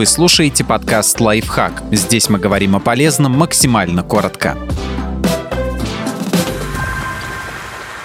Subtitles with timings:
[0.00, 1.82] Вы слушаете подкаст «Лайфхак».
[1.92, 4.56] Здесь мы говорим о полезном максимально коротко.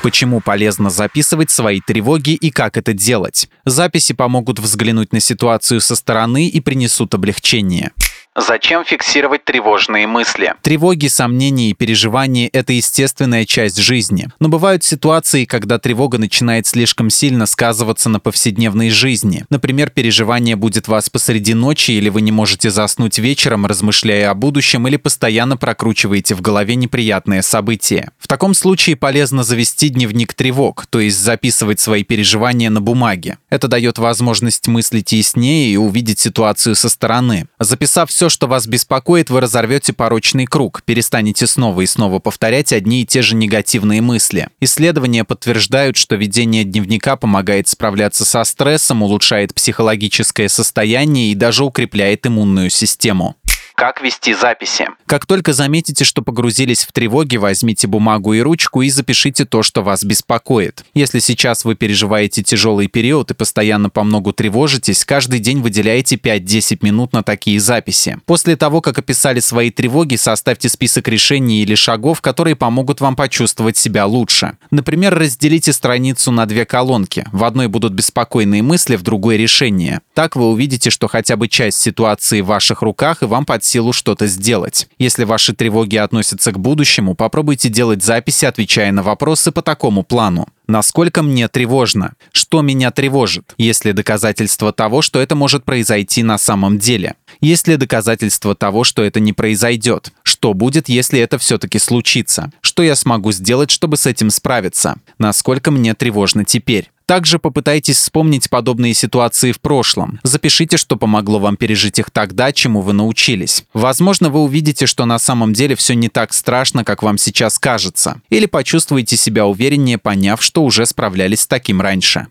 [0.04, 3.48] Почему полезно записывать свои тревоги и как это делать?
[3.64, 7.94] Записи помогут взглянуть на ситуацию со стороны и принесут облегчение.
[8.38, 10.56] Зачем фиксировать тревожные мысли?
[10.62, 14.28] Тревоги, сомнения и переживания– это естественная часть жизни.
[14.42, 19.46] Но бывают ситуации, когда тревога начинает слишком сильно сказываться на повседневной жизни.
[19.50, 24.86] Например, переживание будет вас посреди ночи, или вы не можете заснуть вечером, размышляя о будущем,
[24.86, 28.12] или постоянно прокручиваете в голове неприятные события.
[28.20, 33.38] В таком случае полезно завести дневник тревог, то есть записывать свои переживания на бумаге.
[33.50, 37.48] Это дает возможность мыслить яснее и увидеть ситуацию со стороны.
[37.60, 43.04] Записав все, что вас беспокоит, вы разорвете порочный круг, перестанете снова и снова повторять одни
[43.04, 44.48] и те же негативные мысли.
[44.60, 52.26] Исследования подтверждают, что ведение дневника помогает справляться со стрессом, улучшает психологическое состояние и даже укрепляет
[52.26, 53.36] иммунную систему.
[53.76, 54.88] Как вести записи?
[55.06, 59.84] Как только заметите, что погрузились в тревоги, возьмите бумагу и ручку и запишите то, что
[59.84, 60.86] вас беспокоит.
[60.94, 66.80] Если сейчас вы переживаете тяжелый период и постоянно по многу тревожитесь, каждый день выделяйте 5-10
[66.84, 68.18] минут на такие записи.
[68.26, 73.76] После того, как описали свои тревоги, составьте список решений или шагов, которые помогут вам почувствовать
[73.76, 74.58] себя лучше.
[74.72, 77.26] Например, разделите страницу на две колонки.
[77.34, 80.00] В одной будут беспокойные мысли, в другой решения.
[80.14, 83.94] Так вы увидите, что хотя бы часть ситуации в ваших руках и вам под силу
[83.94, 84.88] что-то сделать.
[85.00, 90.48] Если ваши тревоги относятся к будущему, попробуйте делать записи, отвечая на вопросы по такому плану.
[90.68, 92.14] Насколько мне тревожно?
[92.32, 93.54] Что меня тревожит?
[93.58, 97.16] Есть ли доказательства того, что это может произойти на самом деле?
[97.42, 100.12] Есть ли доказательства того, что это не произойдет?
[100.24, 102.52] Что будет, если это все-таки случится?
[102.62, 104.96] Что я смогу сделать, чтобы с этим справиться?
[105.20, 106.90] Насколько мне тревожно теперь?
[107.06, 110.20] Также попытайтесь вспомнить подобные ситуации в прошлом.
[110.24, 113.64] Запишите, что помогло вам пережить их тогда, чему вы научились.
[113.74, 118.22] Возможно, вы увидите, что на самом деле все не так страшно, как вам сейчас кажется.
[118.30, 122.28] Или почувствуете себя увереннее, поняв, что уже справлялись с таким раньше.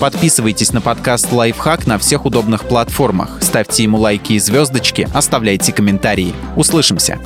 [0.00, 3.38] Подписывайтесь на подкаст «Лайфхак» на всех удобных платформах.
[3.40, 6.34] Ставьте ему лайки и звездочки, оставляйте комментарии.
[6.54, 7.18] Услышимся!